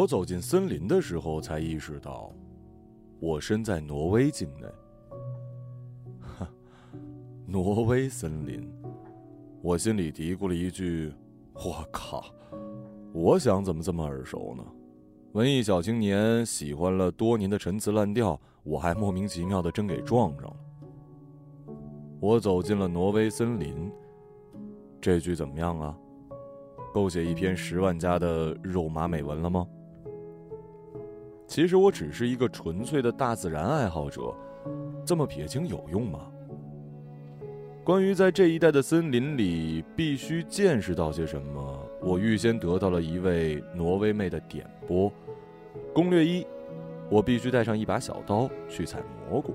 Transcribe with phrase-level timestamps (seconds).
[0.00, 2.32] 我走进森林的时候，才意识到，
[3.18, 4.66] 我身在挪威境内。
[6.18, 6.48] 哈，
[7.44, 8.66] 挪威森林，
[9.60, 11.12] 我心里嘀咕了一句
[11.52, 12.24] ：“我靠，
[13.12, 14.64] 我想怎么这么耳熟呢？”
[15.32, 20.56] 文艺小青年喜欢了多年的陈词滥调，我还莫名其妙的真给撞上了。
[22.20, 23.92] 我走进了挪威森林，
[24.98, 25.94] 这句怎么样啊？
[26.94, 29.66] 够写一篇十万加的肉麻美文了吗？
[31.50, 34.32] 其实我只是一个纯粹的大自然爱好者，
[35.04, 36.30] 这么撇清有用吗？
[37.82, 45.12] 关于在这一带的森林里必须见识到些什么，我预先得到了一位挪威妹的点拨。
[45.92, 46.46] 攻略一：
[47.10, 49.52] 我必须带上一把小刀去采蘑菇。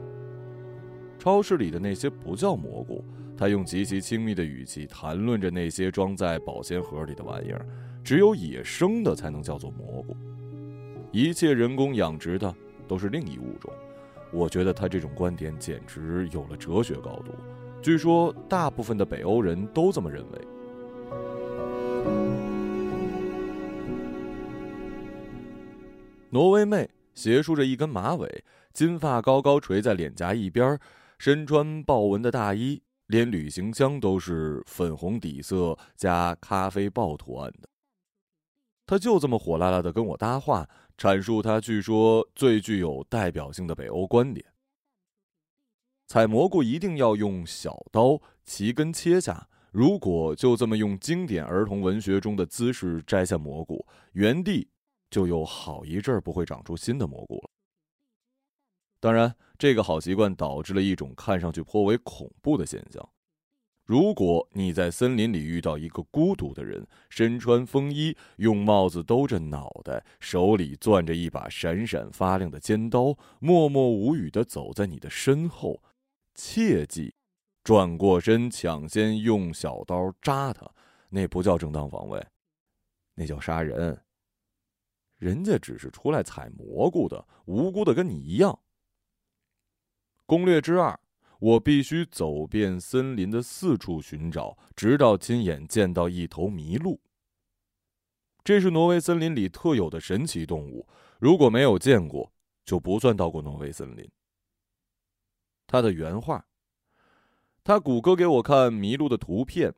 [1.17, 3.01] 超市里的那些不叫蘑菇，
[3.37, 7.65] 他用极其亲密的语气谈论着那些装在保鲜盒里的玩意儿，
[8.03, 10.13] 只有野生的才能叫做蘑菇。
[11.15, 12.53] 一切人工养殖的
[12.89, 13.71] 都是另一物种，
[14.33, 17.33] 我觉得他这种观点简直有了哲学高度。
[17.81, 20.41] 据说大部分的北欧人都这么认为。
[26.29, 28.43] 挪威妹斜梳着一根马尾，
[28.73, 30.77] 金发高高垂在脸颊一边，
[31.17, 37.69] 身穿豹纹的大衣，连旅行箱都是粉红底色加咖啡豹图案的。
[38.87, 44.45] 他就这么火辣辣的跟我搭话，阐述他据说最具有代表性的北欧观点：
[46.07, 49.47] 采蘑菇一定要用小刀齐根切下。
[49.71, 54.69] 如果就这么用经典儿童文学中的姿势摘下蘑菇，原地
[55.09, 57.49] 就有好一阵儿不会长出新的蘑菇了。
[59.01, 63.05] 当然，这个好习惯导致了一种看上去颇为恐怖的现象。
[63.85, 75.83] 如果你在森林里遇到一个孤独的人，身穿风衣，用帽子兜着脑袋，手里攥着一把闪闪发亮的尖刀，默默无语的走在你的身后，
[76.33, 77.13] 切记，
[77.63, 80.67] 转过身抢先用小刀扎他，
[81.09, 82.25] 那不叫正当防卫，
[83.13, 84.01] 那叫杀人。
[85.17, 88.59] 人家只是出来采蘑菇的，无辜的跟你一样。
[90.25, 90.99] 攻略之二。
[91.39, 97.01] 我必须走遍森林的四处寻找，直到亲眼见到一头麋鹿。
[98.43, 100.87] 这是挪威森林里特有的神奇动物，
[101.19, 102.31] 如果没有见过，
[102.63, 104.09] 就不算到过挪威森林。
[105.67, 106.45] 他的原话，
[107.63, 109.73] 他谷歌给我看麋鹿的图片，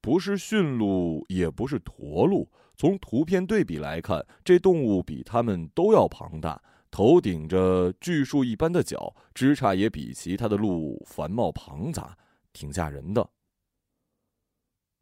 [0.00, 6.62] 不是驯鹿，也不是驼鹿，从图片对比来看，这动物比他们都要庞大。
[6.90, 12.18] 头顶着巨树一般的角，枝杈也比其他的鹿繁茂庞杂，
[12.52, 13.30] 挺吓人的。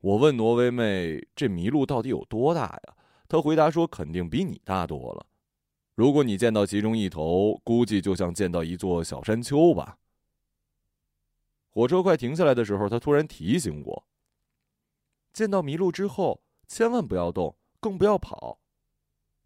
[0.01, 5.27] 我问挪威妹：“这麋鹿到底有多大呀？”她回答说：“肯定比你大多了。
[5.95, 9.99] 如果你见到其中一头，估计就像见到一座小山丘吧。”
[11.71, 14.07] 火车快停下来的时候，她突然提醒我
[15.33, 18.61] ：“见到麋鹿之后，千万不要动，更不要跑。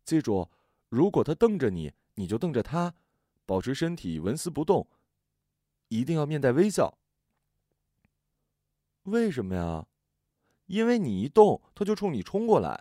[0.04, 0.50] 记住，
[0.88, 2.94] 如果它瞪着你。”你就瞪着他，
[3.46, 4.86] 保持身体纹丝不动，
[5.88, 6.98] 一定要面带微笑。
[9.04, 9.86] 为什么呀？
[10.66, 12.78] 因为你一动，他就冲你冲过来；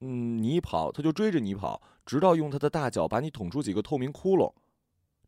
[0.00, 4.52] 嗯，你一跑，他就追着你跑，直到用他的大脚把你捅出几个透明窟窿。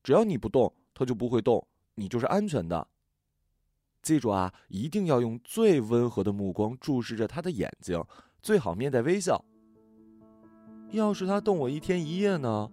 [0.02, 2.88] 只要你不动，他就不会动，你就是安全的。
[4.02, 8.04] 记住啊，一定要用最温和的目光注视着他的眼睛，
[8.42, 9.44] 最好面带微笑。
[10.90, 12.68] 要是他动我一天一夜呢？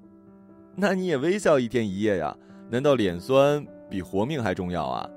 [0.81, 2.34] 那你也微笑一天一夜呀？
[2.69, 5.09] 难道脸酸比活命还重要啊？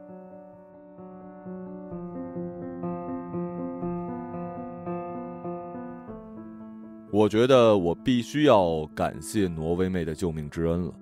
[7.13, 10.93] 我觉得我必须要感谢挪威妹的救命之恩了。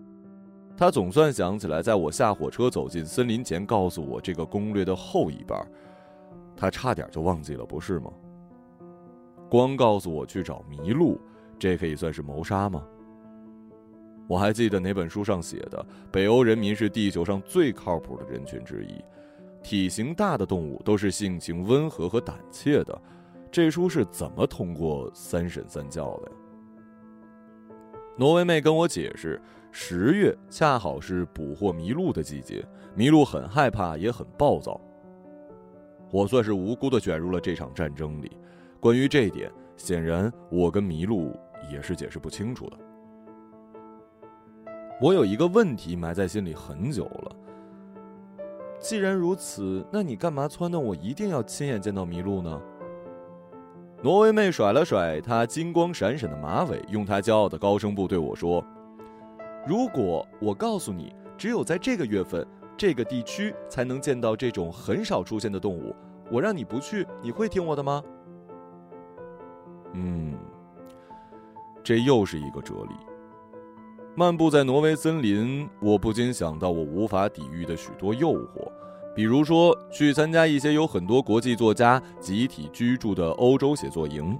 [0.77, 5.59] 她总算想起来，在我下火车走进森林前，告诉我这个攻略的后一半。
[6.55, 8.11] 她差点就忘记了，不是吗？
[9.49, 11.19] 光告诉我去找麋鹿，
[11.59, 12.85] 这可以算是谋杀吗？
[14.31, 19.05] 我还记得哪本书上写的，北欧人民是地球上最靠谱的人群之一，
[19.61, 22.97] 体型大的动物都是性情温和和胆怯的。
[23.51, 26.37] 这书是怎么通过三审三教的呀？
[28.17, 29.43] 挪威妹跟我解释，
[29.73, 32.65] 十月恰好是捕获麋鹿的季节，
[32.97, 34.81] 麋鹿很害怕，也很暴躁。
[36.13, 38.31] 我算是无辜的卷入了这场战争里。
[38.79, 41.37] 关于这一点，显然我跟麋鹿
[41.69, 42.79] 也是解释不清楚的。
[45.01, 47.37] 我有一个问题埋在心里很久了。
[48.79, 52.61] 既然如此，那你干嘛撺掇我一定要亲眼见到麋鹿呢？
[54.03, 58.65] 挪威妹甩了甩她金光闪闪的马尾，用她骄傲的高声部对我说
[59.67, 65.95] ：“如果我告诉你，只有在这个月份、这个地区才能见到这种很少出现的动物，
[66.31, 68.03] 我让你不去，你会听我的吗？”
[69.93, 70.35] 嗯，
[71.83, 72.95] 这又是一个哲理。
[74.21, 78.71] 漫步在挪威森林，我不禁想到我无法抵御的许多诱惑。
[79.15, 84.39] 比如说，去参加一些有很多国际作家集体居住的欧洲写作营，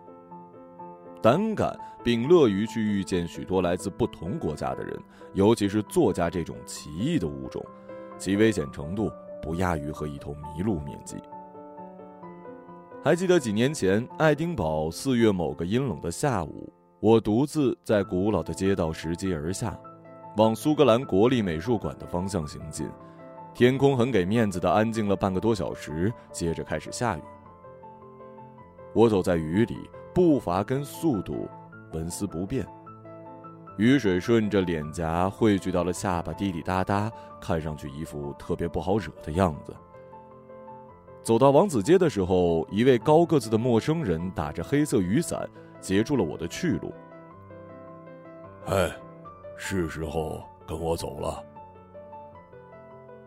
[1.23, 1.75] 胆敢
[2.05, 4.95] 并乐于去遇见许多来自不同国家的人，
[5.33, 7.65] 尤其是作家这种奇异的物种，
[8.19, 9.11] 其危险程度
[9.41, 11.17] 不亚于和一头麋鹿面基。
[13.03, 19.75] 还记得几年前，爱丁堡四月某个阴冷的下午，我独自在古老的街道拾阶而下，
[20.37, 22.87] 往苏格兰国立美术馆的方向行进。
[23.55, 27.23] 天空很给面子的安静了半个多小时，接着开始下雨。
[28.93, 31.49] 我走在雨里，步伐跟速度
[31.95, 32.67] 纹丝不变，
[33.79, 37.11] 雨水顺着脸颊汇聚到了下巴，滴滴答答，
[37.41, 39.75] 看上去一副特别不好惹的样子。
[41.23, 45.49] 走到王子街的时候，一位高个子的陌生人打着黑色雨伞，
[45.81, 46.93] 截住了我的去路。
[48.67, 48.91] 哎，
[49.57, 51.45] 是时候跟我走了。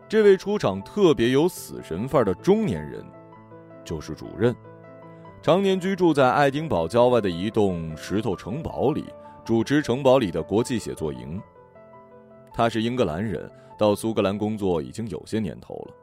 [0.08, 3.04] 这位出场特别有死神范儿的中年人，
[3.84, 4.54] 就是主任，
[5.42, 9.04] 常年居住在爱丁堡郊外的一栋石头城堡里，
[9.44, 11.40] 主持城堡里的国际写作营。
[12.52, 15.94] 他是英格兰人，到苏格兰工作已经有些年头了。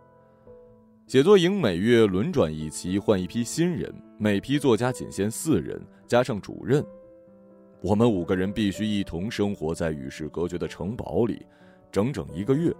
[1.07, 6.85] 写作营每月轮转一期，换一批新人，每批作家仅限四人，加上主任，
[7.81, 11.43] 我们五个人必须一同生活在与世隔绝的城堡里，
[11.91, 12.71] 整整一个月。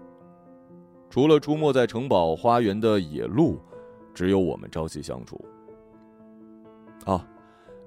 [1.09, 3.59] 除了出没在城堡花园的野鹿，
[4.13, 5.43] 只有我们朝夕相处。
[7.05, 7.27] 啊，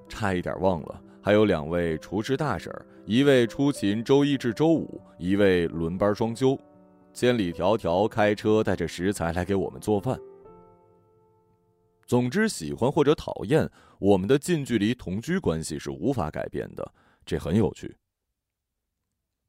[0.09, 2.69] 差一点忘了，还有两位厨师大婶，
[3.05, 6.59] 一位出勤周一至周五，一位轮班双休，
[7.13, 10.19] 千里迢迢开车带着食材来给我们做饭。
[12.05, 13.69] 总之，喜欢或者讨厌，
[13.99, 16.93] 我们的近距离同居关系是无法改变的，
[17.25, 17.95] 这很有趣。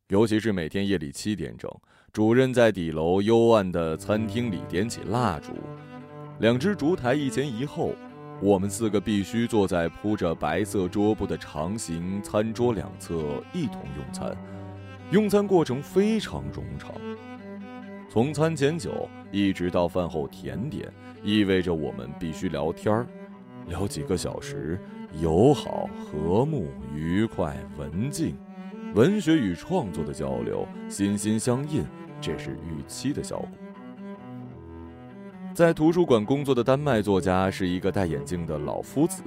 [0.09, 1.71] 尤其是每天夜里七点整。
[2.13, 5.53] 主任在底楼幽暗的餐厅里点起蜡烛，
[6.39, 7.93] 两只烛台一前一后，
[8.41, 14.35] 我们四个必须坐在铺着白色桌布的长形餐桌两侧一同用餐。
[15.11, 16.91] 用餐过程非常冗长，
[18.17, 20.91] 从餐前酒一直到饭后甜点，
[21.23, 23.07] 意味着我们必须聊天儿，
[23.69, 24.81] 聊几个小时，
[25.21, 28.35] 友好、和睦、愉快、文静，
[28.95, 31.85] 文学与创作的交流，心心相印。
[32.19, 33.49] 这是预期的效果。
[35.53, 39.23] 在图书馆工作的丹麦作家是一个戴眼镜的老夫子，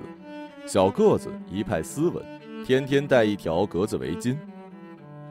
[0.65, 2.25] 小个子，一派斯文，
[2.65, 4.35] 天天戴一条格子围巾。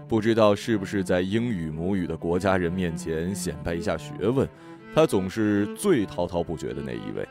[0.09, 4.49] 不知道是不是在英语母语的国家人面前显摆一下学问，
[4.95, 7.29] 他总是最滔滔不绝的那一位。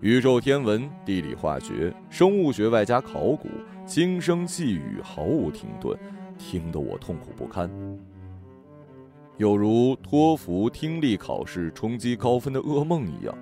[0.00, 3.48] 宇宙天文、地理化学、生物学外加考古，
[3.84, 5.98] 轻声细语毫无停顿，
[6.38, 7.68] 听得我痛苦不堪。
[9.36, 13.34] 有如托福听力考试冲击高分的噩梦一样。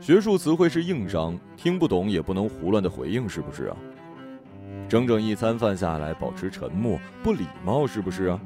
[0.00, 3.76] 学术词汇是硬伤，听不懂也不能胡乱的回应，是不是啊？
[4.88, 8.40] 整整一餐饭下来，保持沉默不礼貌，是不是啊？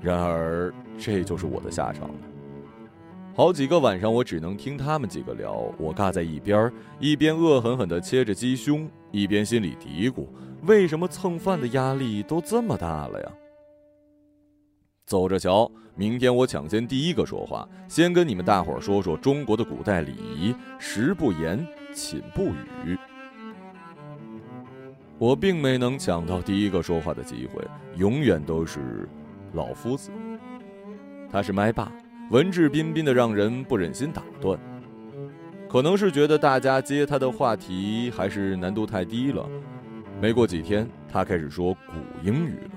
[0.00, 2.14] 然而，这就是我的下场了。
[3.34, 10.26] 好几个晚上，我只能听他们几个聊，我尬在一边，一边恶狠狠地切着鸡胸，一边心里嘀咕：
[10.62, 13.32] 为什么蹭饭的压力都这么大了呀？
[15.06, 21.64] 走着瞧，明天我抢先第一个说话，先跟你们大伙儿说说中国的古代礼仪：食不言，
[21.94, 22.46] 寝不
[22.84, 22.98] 语。
[25.18, 27.60] 我并没能抢到第一个说话的机会，
[27.96, 29.08] 永远都是
[29.52, 30.10] 老夫子。
[31.30, 31.90] 他是麦霸，
[32.30, 34.58] 文质彬彬的，让人不忍心打断。
[35.68, 39.46] 可能是觉得大家接他的话题还是难度太低了，
[40.20, 42.70] 没过几天，他开始说古英语了。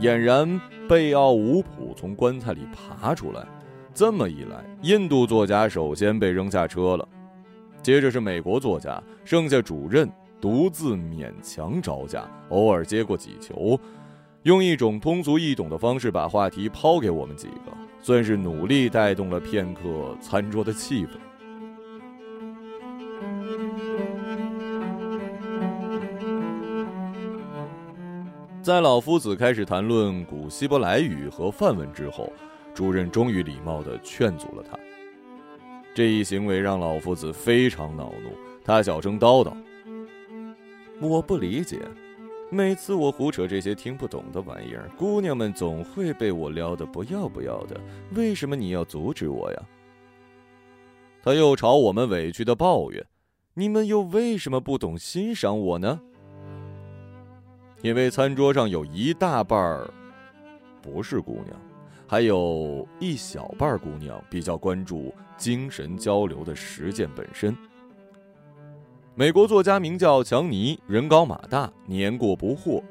[0.00, 3.44] 俨然贝奥武普从棺材里爬出来，
[3.94, 7.08] 这么一来，印度作家首先被扔下车了，
[7.82, 10.08] 接着是美国作家，剩下主任
[10.40, 13.78] 独自勉强招架，偶尔接过几球，
[14.44, 21.10] 用一种通俗易懂的方式把话题抛给我们几个，算是努力带动了片刻餐桌的气氛。
[28.62, 32.32] 在老夫子开始谈论古希伯来语和梵文之后，
[32.74, 34.78] 主任终于礼貌地劝阻了他。
[35.94, 38.30] 这一行为让老夫子非常恼怒，
[38.64, 39.52] 他小声叨叨
[41.00, 41.80] ：“我不理解，
[42.50, 47.80] 每次我胡扯这些听不懂的玩意儿，姑娘们总会被我撩得不要不要的。
[48.14, 49.62] 为什么你要阻止我呀？”
[51.22, 53.04] 他又朝我们委屈的抱怨
[53.54, 56.00] ：“你们又为什么不懂欣赏我呢？”
[57.82, 59.90] 因为餐桌上有一大半儿
[60.82, 61.56] 不是姑娘。
[62.06, 67.56] 还有一小半姑娘比较关注精神交流的实践本身。
[69.20, 72.82] 美国作家名叫强尼，人高马大，年过不惑，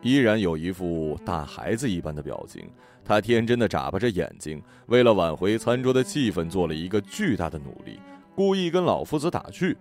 [0.00, 2.66] 依然有一副大孩子一般的表情。
[3.04, 8.00] 他天真的眨巴着眼睛，为了挽回餐桌的气氛，做了一个巨大的努力，
[8.34, 9.76] 故意跟老夫子打趣：“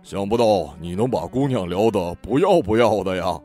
[0.00, 3.40] 想不到你能把姑娘聊得不要不要的呀！”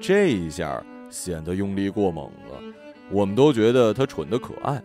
[0.00, 0.80] 这一下。
[1.08, 2.60] 显得用力过猛了，
[3.12, 4.82] 我们都觉得他蠢得可爱。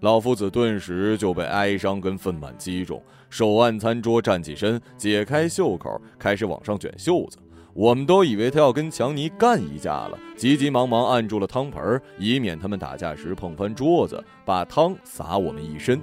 [0.00, 7.36] 老夫子顿时就被哀伤跟愤懑击中，手按餐桌站起身，解开袖口，开始往上卷袖子。
[7.74, 16.00] 我们都以为他要跟强尼干一架了，急急忙忙按住了汤盆，以免他们打架时碰翻桌子，把汤洒我们一身。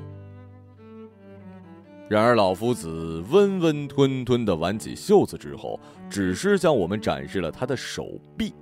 [2.08, 8.54] 然而老夫子温温吞吞地挽起袖子之后，只是向我们展示了他的手臂。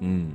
[0.00, 0.32] 嗯，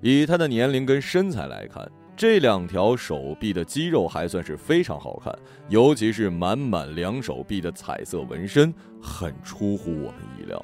[0.00, 5.34] 以他的年龄跟身材来看，这两条手臂的肌肉还算是非常好看，
[5.70, 10.62] 尤其是满满两手臂的彩色纹身，很出乎我们意料。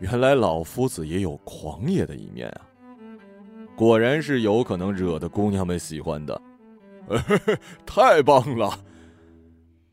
[0.00, 2.60] 原来老夫子也有狂野的一面啊！
[3.74, 6.38] 果然是有可能惹得姑娘们喜欢的，
[7.86, 8.78] 太棒了！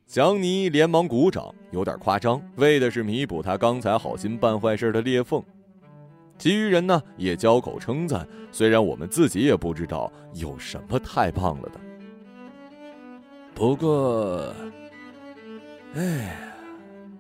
[0.06, 5.42] 强尼连忙鼓掌，有点夸张，为的是弥补他刚才好心办坏事的裂缝。
[6.38, 11.80] 其余人呢也交口称赞，虽然我们自己也不知道有什么太棒了的。
[13.54, 14.54] 不过，
[15.94, 16.38] 哎，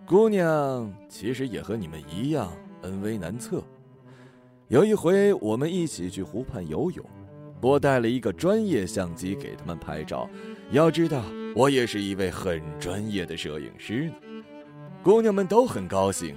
[0.05, 3.63] 姑娘其实也和你们一样恩威难测。
[4.67, 7.05] 有一回我们一起去湖畔游泳，
[7.61, 10.29] 我带了一个专业相机给他们拍照。
[10.71, 11.23] 要知道，
[11.55, 14.15] 我也是一位很专业的摄影师呢。
[15.01, 16.35] 姑娘们都很高兴。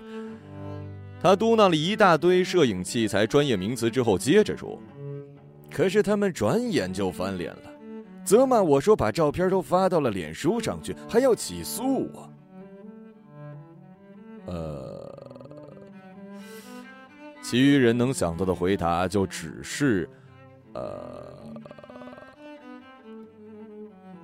[1.21, 4.81] 他嘟囔了一大堆摄影器材专业名词之后，接着说
[5.69, 7.63] ：“可是他们转眼就翻脸了，
[8.25, 12.31] 责骂我说把照片都发到了脸书上去，还要起诉我。”
[14.47, 15.13] 呃，
[17.43, 20.09] 其余人能想到的回答就只是
[20.75, 21.37] ：“呃。”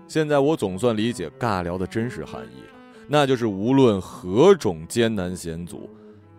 [0.06, 2.68] 现在我总算理解尬聊的真实含义了，
[3.08, 5.90] 那就是无论何种艰难险阻。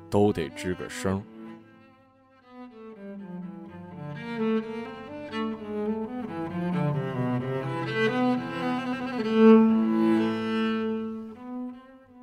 [0.09, 1.23] 都得吱个声。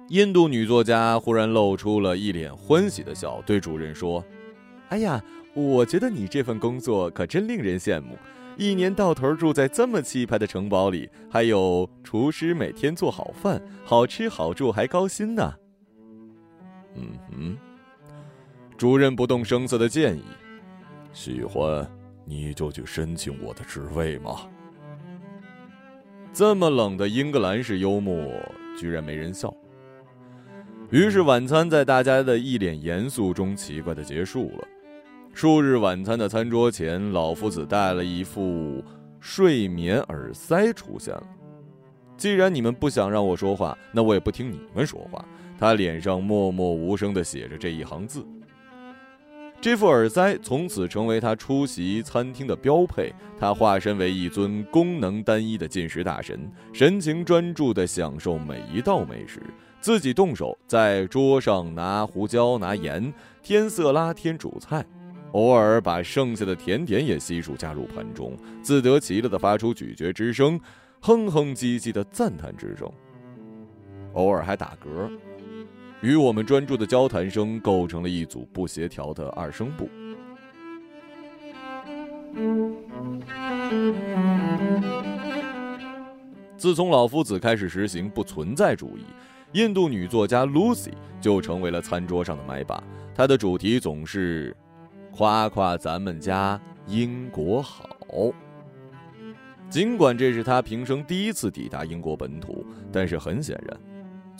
[0.08, 4.22] 印度女作家忽然露出了一脸欢喜的笑，对主任说
[4.90, 5.22] ：“哎呀，
[5.54, 8.18] 我觉得你这份工作可真令人羡慕，
[8.58, 15.54] 一年到头住在这么气派的城堡里，还有厨师每天做好饭，好吃好住还高薪呢。”
[16.94, 17.56] 嗯哼。
[18.82, 20.24] 主任不动声色的建议
[21.14, 21.88] ：“喜欢
[22.24, 24.40] 你就去申请我的职位嘛。”
[26.34, 28.28] 这么冷的英格兰式幽默，
[28.76, 29.54] 居然没人笑。
[30.90, 34.66] 于是晚餐在大家的一脸严肃中奇怪的结束了。
[35.32, 38.82] 数日晚餐的餐桌前，老夫子带了一副
[39.20, 41.26] 睡眠耳塞出现了。
[42.16, 45.24] 既然你们不想让我说话，那我也不听你们说话。
[45.56, 48.26] 他脸上默默无声的写着这一行字。
[49.62, 53.14] 这副耳塞从此成为他出席餐厅的标配。
[53.38, 59.40] 他化身为一尊功能单一的进食大神，神情专注地享受每一道美食，
[59.80, 64.84] 自己动手在桌上拿胡椒、拿盐添色拉添主菜，
[65.30, 70.58] 偶尔把剩下的甜点也悉数加入盘中，自得其乐地发出咀嚼之声，
[71.00, 72.92] 哼哼唧唧的赞叹之声，
[74.14, 75.08] 偶尔还打嗝。
[76.02, 79.88] 与我们专注的交谈声构成了一组不协调的二声部。
[86.56, 89.04] 自从老夫子开始实行不存在主义，
[89.52, 90.90] 印度女作家 Lucy
[91.20, 92.82] 就成为了餐桌上的麦霸。
[93.14, 94.56] 她的主题总是
[95.12, 97.88] 夸夸咱们家英国好。
[99.70, 103.91] 尽管这是她平生第一次抵达英国本土，但是很显然。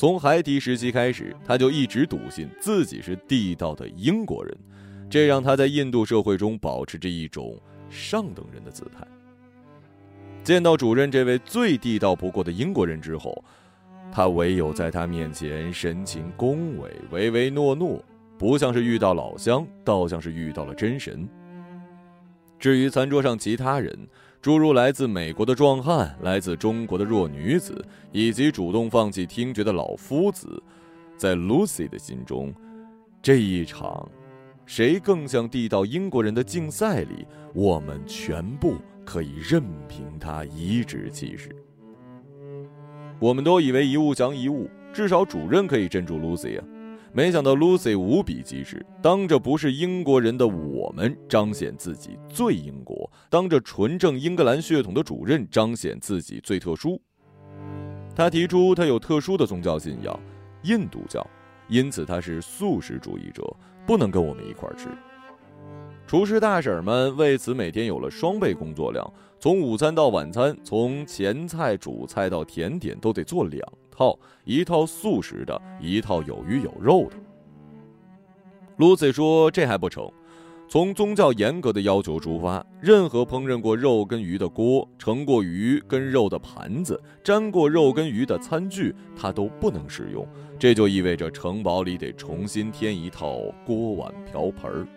[0.03, 4.59] 从孩提时期开始，他就一直笃信自己是地道的英国人，
[5.09, 7.57] 这让他在印度社会中保持着一种
[7.89, 9.07] 上等人的姿态。
[10.43, 13.45] 见到主任这位最地道不过的英国人之后，
[14.11, 18.05] 他唯有在他面前神情恭维、唯唯诺诺，
[18.37, 21.29] 不像是遇到老乡，倒像是遇到了真神。
[22.59, 23.97] 至于餐桌上其他人，
[24.43, 27.81] 诸如来自美国的壮汉、来自中国的弱女子，
[28.11, 30.61] 以及主动放弃听觉的老夫子，
[31.17, 32.53] 在 Lucy 的心中，
[33.23, 34.11] 这一场
[34.67, 41.55] 谁更像地道英国人的竞赛里，我们全部可以任凭他颐指气使。
[43.21, 46.65] 我们都以为一物降一物，至少主任可以镇住 Lucy 啊！
[47.15, 56.99] 没想到 Lucy 无比机智，当着不是英国人的我们彰显自己最英国，当着纯正英格兰血统的主任彰显自己最特殊。
[58.17, 60.19] 他提出他有特殊的宗教信仰——
[60.65, 61.27] 印度教，
[61.69, 63.43] 因此他是素食主义者，
[63.87, 64.89] 不能跟我们一块吃。
[66.07, 69.13] 厨师大婶们为此每天有了双倍工作量。
[69.39, 77.17] 从午餐到晚餐，从前菜、主菜到甜点，都得做两套：一套素食的，一套有鱼有肉的。
[78.79, 80.11] Lucy 说：“这还不成，
[80.67, 90.27] 从宗教严格的要求出发，任何烹饪过肉跟鱼的锅、盛过鱼跟肉的盘子、沾过肉跟鱼的餐具，他都不能使用。
[90.59, 94.89] 这就意味着城堡里得重新添一套锅碗瓢盆儿。”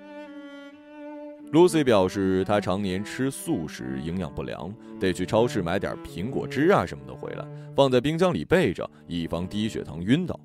[1.52, 10.38] Lucy 表示，她常年吃素食，营养不良，得去超市买点苹果汁啊什么的回来，放在冰箱里备着，以防低血糖晕倒。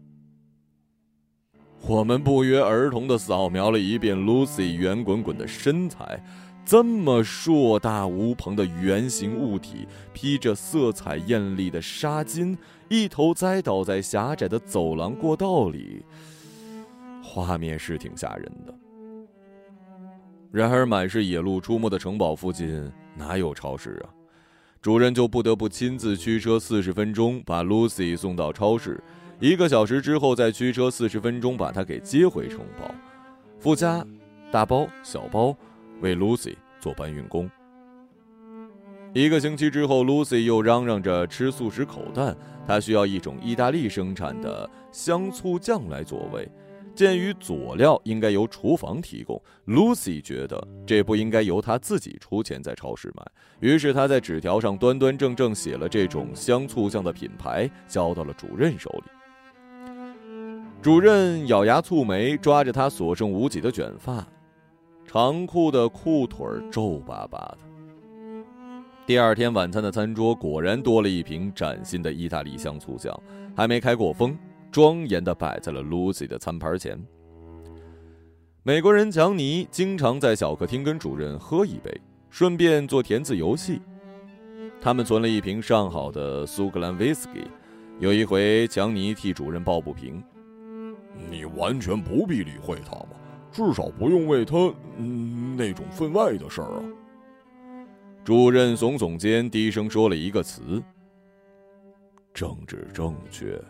[1.83, 6.23] 我们不约而同地扫描了一遍 Lucy 圆滚滚的身材，
[6.65, 12.57] 这么硕大无朋的圆形物体，披着色彩艳丽的纱巾，
[12.89, 16.05] 一头栽倒在狭窄的走廊过道里，
[17.25, 18.75] 画面是挺吓人的。
[20.53, 24.11] 然而，满是野鹿出没的城堡附近哪有超市啊？
[24.83, 29.01] 主人就不得不亲自驱车四十分钟把 Lucy 送到超市，
[29.39, 32.93] 一个小时之后再驱车四十分钟把她给接回城堡。
[33.59, 34.05] 附加
[34.51, 35.55] 大包小包，
[36.01, 37.49] 为 Lucy 做搬运工。
[39.13, 42.37] 一个星期之后，Lucy 又嚷嚷着吃素食口蛋，
[42.67, 46.51] 她需要一种意大利生产的香醋酱来作味。
[46.95, 53.25] 鉴于佐料应该由厨房提供，Lucy 觉得这不应该由她自己出钱在超市买，
[53.61, 59.05] 于是她在纸条上端端正正写了这种香醋酱的品牌，交到了主任手里。
[60.83, 64.27] 主任咬牙蹙眉，抓着她所剩无几的卷发，
[65.07, 67.59] 长裤的裤腿皱巴巴的。
[69.07, 73.19] 第二天晚餐的餐桌果然多了一瓶崭新的意大利香醋酱，
[73.57, 74.37] 还没开过封。
[74.71, 76.99] 庄严地摆在了 Lucy 的餐盘前。
[78.63, 83.81] 美国人强尼经常在小客厅跟主任喝一杯，顺便做填字游戏。
[84.81, 87.43] 他们存了一瓶上好的苏格兰威士忌。
[87.99, 90.23] 有一回，强尼替主任抱不平
[91.31, 93.17] ：“你完全不必理会他嘛，
[93.51, 94.73] 至少不用为他
[95.57, 96.85] 那种分外的事儿啊。”
[98.25, 100.83] 主任耸耸肩，低声说了一个词
[102.33, 103.61] ：“政治正确。”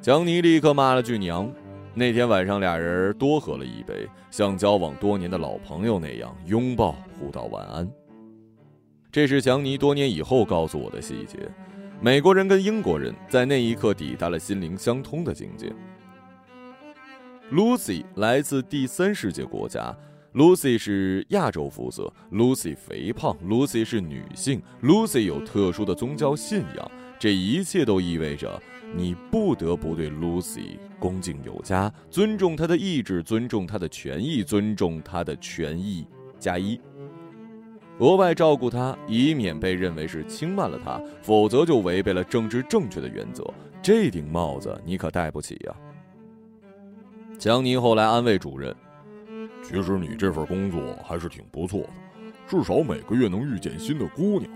[0.00, 1.52] 强尼立刻骂了句娘。
[1.92, 7.90] 那天晚上，俩人多喝了一杯，像交往多年的老朋友那样拥抱，互道晚安。
[9.10, 11.36] 这是强尼多年以后告诉我的细节。
[12.00, 15.72] 美国人跟英国人在那一刻抵达了心灵相通的境界。
[17.50, 19.92] Lucy 来自第三世界国家
[20.32, 26.90] ，Lucy 是亚洲肤色，Lucy 肥胖，Lucy 是女性，Lucy 有特殊的宗教信仰。
[27.18, 28.60] 这一切都意味着。
[28.94, 36.06] 你不得不对 Lucy 恭敬有加，尊重她的意志，尊重她的权益，尊重她的权益
[36.38, 36.80] 加一，
[37.98, 43.44] 额外照顾她，以免被认为是轻慢了她，否则就违背了政治正确的原则。
[43.82, 45.76] 这顶帽子你可戴不起呀！
[47.38, 48.74] 强尼后来安慰主任
[49.62, 51.90] ：“其实你这份工作还是挺不错的，
[52.46, 54.50] 至少每个月能遇见新的姑娘。”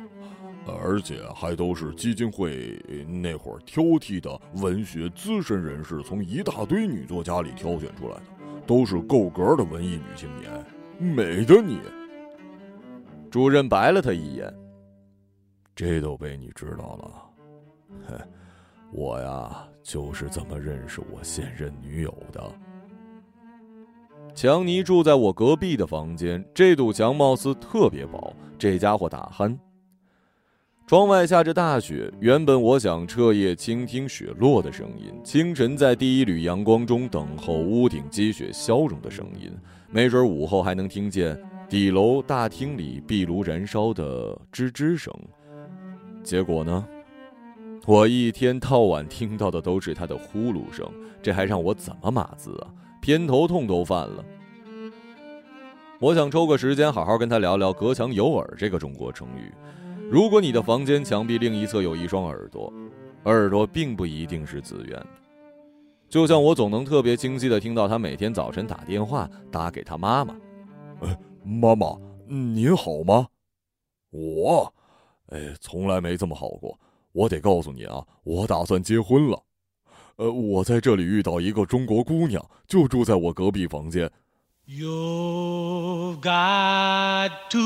[0.67, 8.23] 而且还都是基金会那会儿挑剔的文学资深人士，从一大堆女作家里挑选出来的，
[8.67, 10.65] 都是够格的文艺女青年，
[10.99, 11.81] 美的你。
[13.31, 14.55] 主任白了他一眼，
[15.75, 17.23] 这都被你知道了，
[18.09, 18.29] 哼，
[18.93, 22.41] 我呀就是这么认识我现任女友的。
[24.35, 29.59] 强尼住在我隔壁的房间，这堵墙貌似特别薄，这家伙打鼾。
[30.87, 39.51] 窗外下着大雪，原本我想彻夜倾听雪落的声音，清晨在第一缕阳光中等候屋顶积雪消融的声音，
[39.91, 45.15] 没准午后还能听见底楼大厅里壁炉燃烧的吱吱声。
[46.23, 46.85] 结果呢，
[47.87, 50.87] 我一天到晚听到的都是他的呼噜声，
[51.23, 52.69] 这还让我怎么码字啊？
[53.01, 54.23] 偏头痛都犯了。
[56.01, 59.51] 我想抽个时间好好跟他聊聊“隔墙有耳”这个中国成语。
[60.13, 62.71] 如果你的房间墙壁另一侧有一双耳朵，
[63.25, 65.07] 耳朵并不一定是自愿的。
[66.07, 70.37] 就像我总能特别清晰的听到他每天早晨打电话打给他妈妈
[71.01, 71.99] ：“哎，妈妈，
[72.29, 73.27] 您好吗？
[74.11, 74.71] 我，
[75.29, 76.79] 哎，从来没这么好过。
[77.13, 79.43] 我得告诉你啊，我打算结婚了。
[80.17, 84.13] 呃，我在这里遇到一个中国姑娘，就住在我隔壁房间。”
[84.69, 87.59] You've got to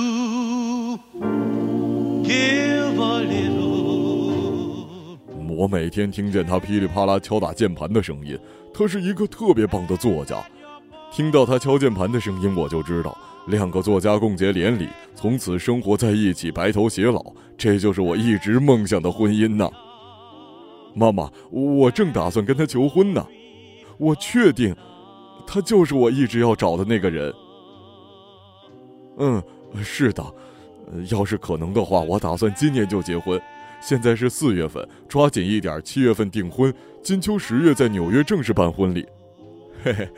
[5.66, 8.38] 我每天听见他噼里啪啦敲打键盘的声音，
[8.72, 10.36] 他是一个特别棒的作家。
[11.10, 17.20] 听到他敲键盘的声音，我就知道两个作家共结连理，从此生活在一起，白头偕老，
[17.58, 19.68] 这就是我一直梦想的婚姻呐。
[20.94, 23.26] 妈妈，我正打算跟他求婚呢，
[23.98, 24.72] 我确定。
[25.48, 27.34] 他就是我一直要找的那个人。
[29.18, 29.42] 嗯，
[29.82, 30.24] 是的，
[31.10, 33.40] 要是可能的话，我打算今年就结婚。
[33.80, 39.06] 现在是四月份，抓紧一点，七月份订婚，金秋十月在纽约正式办婚礼。
[39.82, 40.08] 嘿嘿，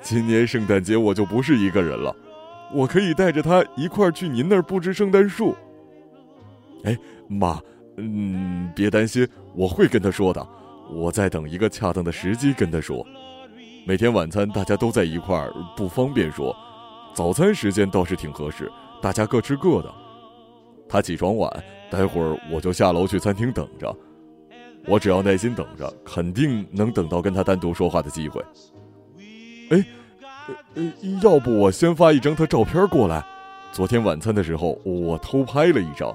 [0.00, 2.14] 今年圣诞节我就不是一个人了，
[2.72, 5.54] 我可以带着他一块儿去您那儿布置圣诞树。
[6.84, 6.96] 哎，
[7.28, 7.60] 妈，
[7.96, 10.46] 嗯，别担心，我会跟他说的。
[10.90, 13.04] 我在等一个恰当的时机跟他说。
[13.86, 16.56] 每天晚餐大家都在一块儿，不方便说。
[17.14, 18.70] 早餐时间倒是挺合适，
[19.02, 19.94] 大家各吃各的。
[20.88, 23.96] 他起床晚，待会儿我就下楼去餐厅等着。
[24.84, 28.42] 我只要耐心等着，肯定能等到跟他单独说话的机会。
[29.70, 29.86] 哎，
[30.74, 33.24] 呃，要不我先发一张他照片过来？
[33.70, 36.12] 昨天晚餐的时候我偷拍了一张。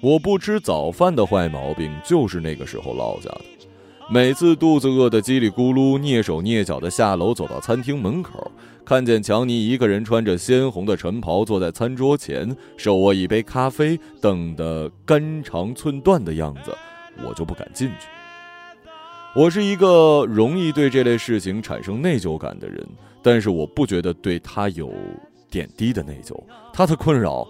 [0.00, 3.59] 我不吃早饭的坏毛病就是那个时候落下的。
[4.12, 8.50] 每次肚子饿得叽里咕噜，蹑手蹑脚地下楼走到餐厅门口，
[8.84, 16.76] 看见强尼一个人穿着鲜红的晨袍坐在餐桌前，手握一杯咖啡，等得肝肠寸断的样子，
[17.24, 18.08] 我就不敢进去。
[19.36, 22.84] 我是一个容易对这类事情产生内疚感的人，
[23.22, 24.92] 但是我不觉得对他有
[25.48, 26.34] 点滴的内疚。
[26.72, 27.46] 他的困扰，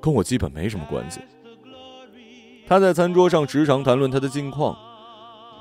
[0.00, 1.20] 跟我基本没什么关系。
[2.66, 4.76] 他在餐桌上时常谈论他的近况。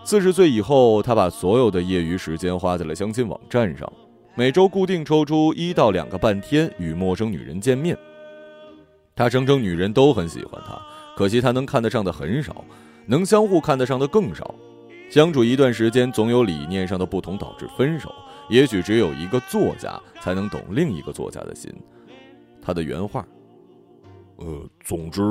[0.04, 3.92] 四十岁以后，他把所有的业余时间花在了相亲网站上，
[4.34, 7.96] 每周固定抽出一到两个半天与陌生女人见面。
[9.16, 10.82] 他声称女人都很喜欢他，
[11.16, 12.64] 可惜他能看得上的很少，
[13.06, 14.56] 能相互看得上的更少。
[15.12, 18.14] 相处一段时间，总有理念上的不同导致分手。
[18.50, 21.72] 也许只有一个作家才能懂另一个作家的心。
[22.62, 23.28] 他的原话
[24.38, 25.22] ：“呃，总之，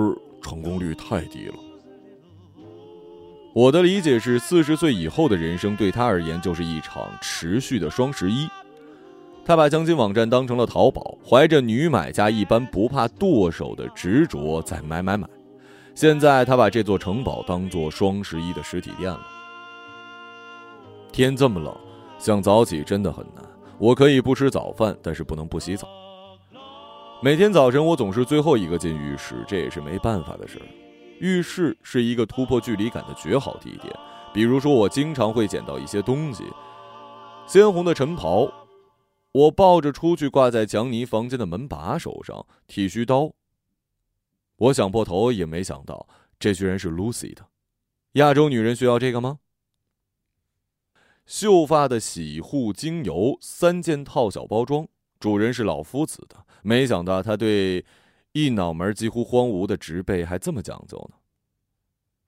[0.40, 1.54] 成功率太低了。”
[3.54, 8.48] 我的理解是，四十岁以后的人生对他而言就是一场持续的双十一。
[9.44, 15.26] 他把相亲网站当成了淘宝，怀着女买家一般不怕剁手的执着在买买买。
[15.94, 19.26] 现在他把这座城堡当做双十一的实体店了。
[21.10, 21.74] 天这么冷，
[22.18, 23.42] 想早起真的很难。
[23.78, 25.88] 我可以不吃早饭，但是不能不洗澡。
[27.22, 30.66] 每天早晨我总是最后一个进浴室，这也是没办法的事儿。
[31.20, 33.94] 浴室是一个突破距离感的绝好地点，
[34.32, 36.44] 比如说，我经常会捡到一些东西，
[37.46, 38.50] 鲜红的晨袍，
[39.32, 43.32] 我抱着出去挂在强尼房间的门把手上，剃须刀。
[44.56, 47.46] 我想破头也没想到，这居然是 Lucy 的。
[48.12, 49.38] 亚洲女人需要这个吗？
[51.26, 54.88] 秀发的洗护精油三件套小包装，
[55.20, 57.84] 主人是老夫子的，没想到他对。
[58.38, 61.16] 一脑门几乎荒芜的植被还这么讲究呢。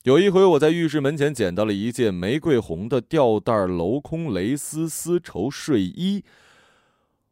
[0.02, 6.24] 有一回，我在浴室门前捡到了一件玫瑰红的吊带镂空蕾丝丝绸睡衣。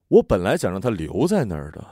[0.09, 1.85] 我本来想让它留在那儿的，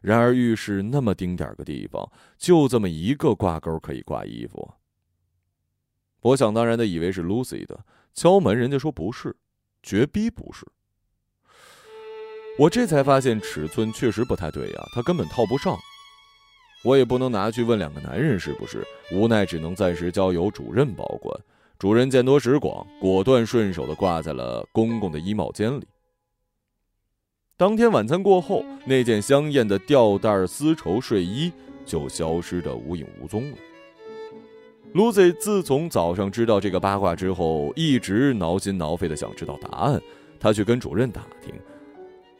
[0.00, 2.08] 然而浴室那么丁点儿个地方，
[2.38, 4.74] 就这么一个挂钩可以挂衣服。
[6.20, 9.34] 我想当然的以为是 Lucy 的，敲门，人家说不是，
[9.82, 10.64] 绝逼不是。
[12.58, 15.76] 我这才发现尺寸确实不太对呀，它根本套不上。
[16.84, 21.38] 我也不能拿去问两个男人是不是，无奈只能暂时交由主任保管。
[21.78, 25.86] 主任见多识广，果断顺手的挂在了公公的衣帽间里。
[27.56, 31.52] 当天晚餐过后，那件香艳的吊带丝绸睡衣
[31.84, 33.56] 就消失的无影无踪了。
[34.94, 40.00] Lucy 自从早上知道这个八卦之后，一直挠心挠肺的想知道答案。
[40.38, 41.54] 他去跟主任打听，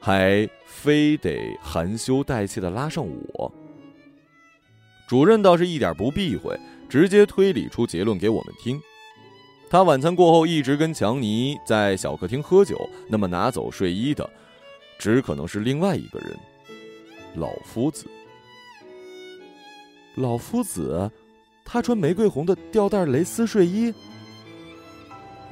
[0.01, 3.53] 还非得含羞带怯的拉上我。
[5.07, 8.81] 主任倒是一点不避讳，直接推理出结论给我们听。
[9.69, 14.29] 他晚餐过后一直跟强尼在小客厅喝酒，那么拿走睡衣的，
[14.99, 16.39] 只可能是另外一个人，
[17.37, 18.07] 老夫子。
[20.15, 21.11] 老夫子，
[21.65, 23.93] 他穿玫瑰红的吊带蕾丝睡衣。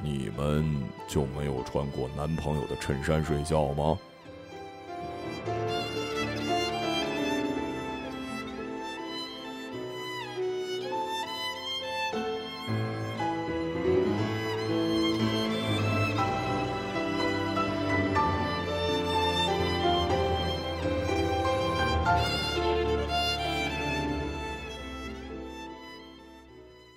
[0.03, 0.63] 你们
[1.07, 3.97] 就没有穿过男朋友的衬衫睡觉吗？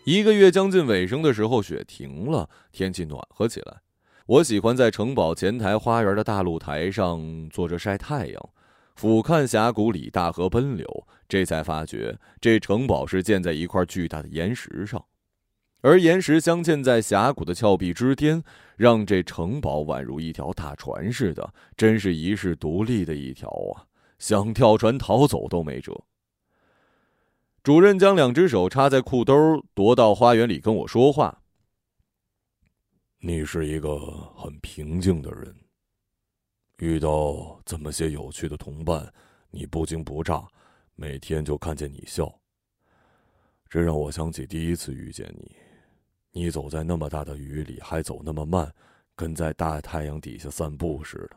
[0.04, 3.78] 一个月将近尾声的时候，雪停了，天气暖和起来。
[4.26, 8.50] 我喜欢在城堡前台花园的大露台上坐着晒太阳，
[8.96, 11.06] 俯瞰峡谷里大河奔流。
[11.26, 15.02] 这才发觉，这城堡是建在一块巨大的岩石上，
[15.80, 18.42] 而岩石镶嵌在峡谷的峭壁之巅，
[18.76, 23.88] 让这城堡宛如一条大船似的，真是一世独立的一条啊！
[24.18, 25.98] 想跳船逃走都没辙。
[27.64, 29.34] 主任将两只手插在裤兜，
[29.74, 31.42] 踱到花园里跟我说话。
[33.20, 33.98] 你是一个
[34.36, 35.56] 很平静的人，
[36.76, 39.10] 遇到这么些有趣的同伴，
[39.48, 40.46] 你不惊不乍，
[40.94, 42.30] 每天就看见你笑。
[43.70, 45.56] 这让我想起第一次遇见你，
[46.32, 48.70] 你走在那么大的雨里，还走那么慢，
[49.16, 51.36] 跟在大太阳底下散步似的。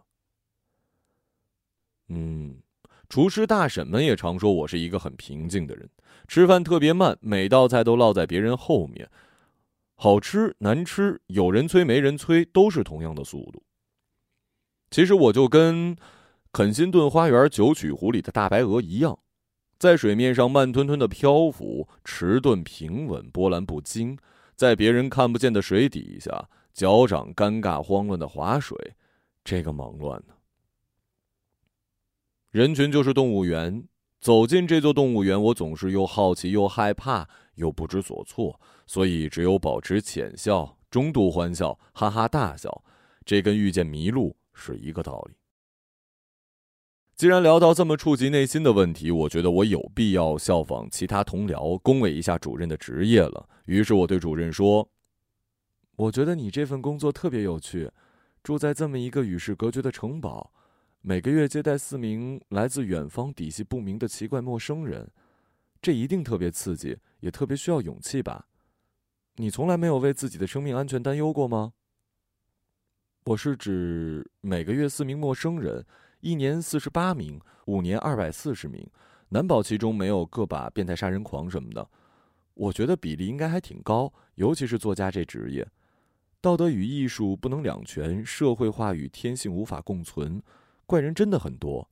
[2.09, 2.61] 嗯。
[3.09, 5.89] 厨师大婶们也常说我是一个很平静的人，
[6.27, 9.09] 吃饭特别慢，每道菜都落在别人后面，
[9.95, 13.63] 好吃难吃，有人催没人催，都是同样的速度。
[14.91, 15.95] 其实我就跟
[16.51, 19.17] 肯辛顿花园九曲湖里的大白鹅一样，
[19.79, 24.17] 在水面上慢吞吞的漂浮，迟钝平稳，波澜不惊，
[24.55, 28.77] 在别人看不见的水底下，脚掌尴尬慌乱的划水，
[29.45, 30.33] 这个忙乱呢？
[32.51, 33.83] 人群就是动物园，
[34.21, 42.83] 走进这座动物园，我总是又好奇又害怕又不知所措，所以只有保持浅笑、中度欢笑、哈哈大笑，
[43.25, 45.35] 这跟遇见麋鹿是一个道理。
[47.17, 53.49] 既然聊到这么触及内心的问题，我觉得我有必要效仿其他同僚，恭维一下主任的职业了。
[53.65, 54.89] 于是我对主任说
[55.97, 57.91] ：“我觉得你这份工作特别有趣，
[58.41, 60.53] 住在这么一个与世隔绝的城堡。”
[61.09, 65.09] 每个月接待四名来自远方、底细不明的奇怪陌生人，
[65.81, 68.49] 这一定特别刺激，也特别需要勇气吧？
[69.37, 71.71] 你从来没有为自己的生命安全担忧过吗？
[73.23, 75.85] 我是指每个月四名陌生人，
[76.19, 78.85] 一年四十八名，五年二百四十名，
[79.29, 81.89] 难保其中没有个把变态杀人狂什么的。
[82.53, 85.65] 我觉得比例应该还挺高，尤其是作家这职业，
[86.41, 90.43] 道德与艺术不能两全，社会化与天性无法共存。
[90.87, 91.89] 怪人真的很多，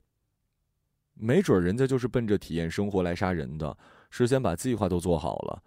[1.15, 3.77] 没准人家就是奔着体验生活来杀人的，
[4.10, 5.62] 事先把计划都做好了，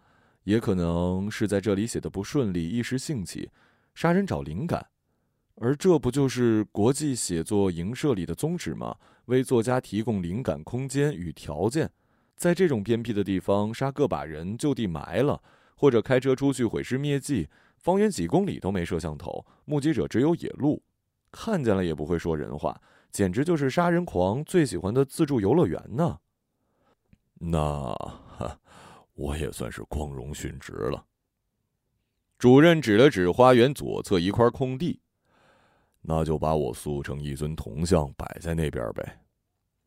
[0.45, 3.51] 也可能是在这里写的不顺利，一时兴起
[3.95, 4.87] 杀人找灵感，
[5.57, 8.97] 而这不就是国际写作营社里的宗旨吗？
[9.27, 11.91] 为作家提供灵感空间与条件，
[12.35, 15.43] 在这种偏僻的地方杀个把人就地埋了，
[15.77, 20.83] 或者开车出去毁尸灭迹，方圆几公里都没摄像头，目击者只有野鹿，
[21.31, 22.81] 看见了也不会说人话。
[23.11, 26.19] 简直就是杀人狂最喜欢的自助游乐园呢。
[27.35, 27.95] 那
[29.15, 31.05] 我也算是光荣殉职了。
[32.39, 35.01] 主任指了指花园左侧一块空地，
[36.01, 39.21] 那就把我塑成一尊铜像摆在那边呗。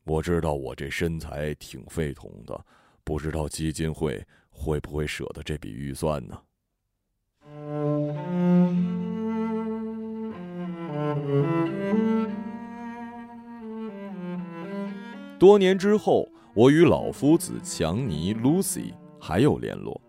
[0.03, 2.65] 我知道我这身材挺费铜的，
[3.03, 6.41] 不知道基金会会不会舍得这笔预算呢？
[15.41, 19.99] 多年之后，我与老夫子强尼、Lucy 还有联络。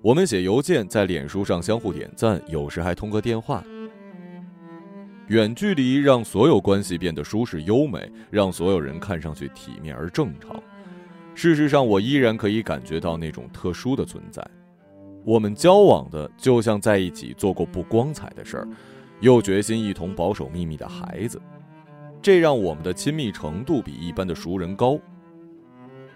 [0.00, 3.62] 我们写邮件，在脸书上相互点赞，有时还通个电话。
[5.26, 10.58] 远距离让所有关系变得舒适优美，让所有人看上去体面而正常。
[11.34, 14.42] 事实上，我依然可以感觉到那种特殊的存在。
[15.26, 18.68] 我们交往的就像在一起做过不光彩的事儿，
[19.20, 21.38] 又决心一同保守秘密的孩子。
[22.24, 24.98] 这让我们的亲密程度比一般的熟人高。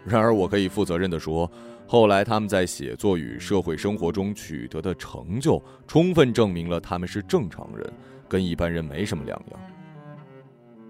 [0.06, 1.50] 然而，我可以负责任地说，
[1.86, 7.92] 后来他们在写作与社会生活中取得的成就，充分证明了他们是正常人，
[8.26, 9.60] 跟一般人没什么两样。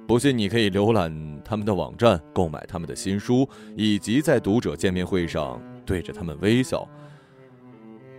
[0.07, 1.13] 不信你可以浏览
[1.45, 6.89] 他们的网站，购买他们的新书，以及在读者见面会上对着他们微笑。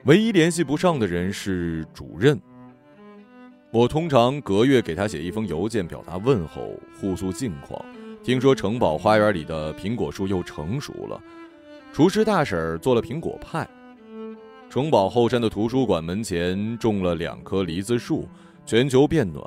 [0.04, 2.38] 唯一联系不上的人是主任。
[3.72, 7.80] 我通常隔月给他写一封邮件，表达问候，互诉近况。
[8.24, 11.22] 听说城堡花园里的苹果树又成熟了，
[11.94, 13.70] 厨师大婶做了苹果派。
[14.72, 18.28] 城堡后山的图书馆门前种了两棵梨子树。
[18.66, 19.44] 全球变暖，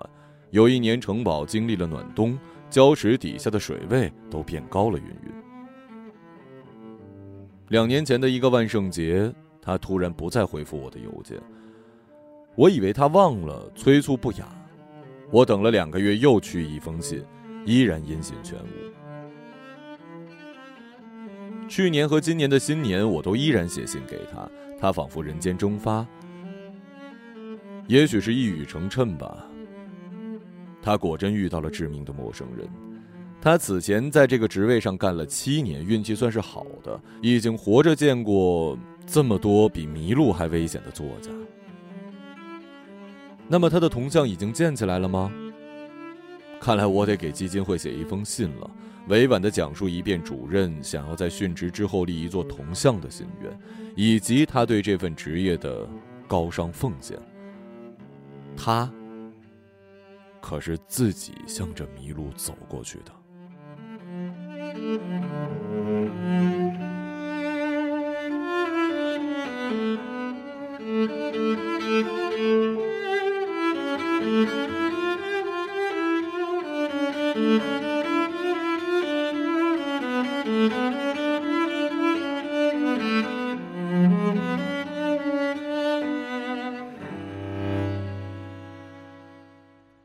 [0.51, 2.37] 有一年城堡经历了暖冬，
[2.69, 4.99] 礁石底下的水位都变高了。
[4.99, 5.33] 云云。
[7.69, 11.41] 两年前的一个万圣节，他突然不再回复我的邮件。
[12.55, 14.47] 我以为他忘了，催促不雅。
[15.31, 17.25] 我等了两个月，又去一封信，
[17.65, 18.67] 依然音信全无。
[21.69, 24.47] 去年和今年的新年，我都依然写信给他，
[24.79, 26.07] 他仿佛人间蒸发。
[27.87, 29.47] 也许是一语成谶吧。
[30.83, 32.69] 他果真遇到了致命的陌生人。
[33.41, 41.31] 他此前在这个职位上干了七年，运气算是好的，已经活着见过这么多比迷路还危险的作家。
[43.53, 45.31] 那么他的铜像已经建起来了吗？
[46.59, 48.71] 看来我得给基金会写一封信了，
[49.09, 53.61] 委婉的讲述一遍主任想要在殉职之后立一座铜像的心愿，
[53.95, 55.87] 以及他对这份职业的
[56.27, 57.19] 高尚奉献。
[58.57, 58.91] 他
[60.41, 63.13] 可是自己向着迷路走过去的。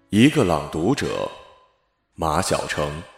[0.09, 1.29] 一个朗读者，
[2.15, 3.16] 马晓成。